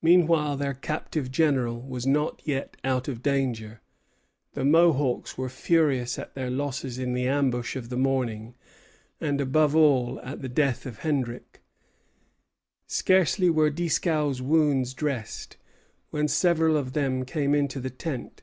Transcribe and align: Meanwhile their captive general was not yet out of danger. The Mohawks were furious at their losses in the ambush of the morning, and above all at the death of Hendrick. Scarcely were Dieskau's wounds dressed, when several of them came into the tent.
Meanwhile 0.00 0.56
their 0.56 0.72
captive 0.72 1.30
general 1.30 1.78
was 1.82 2.06
not 2.06 2.40
yet 2.42 2.78
out 2.84 3.06
of 3.06 3.22
danger. 3.22 3.82
The 4.54 4.64
Mohawks 4.64 5.36
were 5.36 5.50
furious 5.50 6.18
at 6.18 6.34
their 6.34 6.48
losses 6.48 6.98
in 6.98 7.12
the 7.12 7.28
ambush 7.28 7.76
of 7.76 7.90
the 7.90 7.98
morning, 7.98 8.54
and 9.20 9.42
above 9.42 9.76
all 9.76 10.18
at 10.22 10.40
the 10.40 10.48
death 10.48 10.86
of 10.86 11.00
Hendrick. 11.00 11.60
Scarcely 12.86 13.50
were 13.50 13.68
Dieskau's 13.68 14.40
wounds 14.40 14.94
dressed, 14.94 15.58
when 16.08 16.28
several 16.28 16.74
of 16.78 16.94
them 16.94 17.26
came 17.26 17.54
into 17.54 17.78
the 17.78 17.90
tent. 17.90 18.40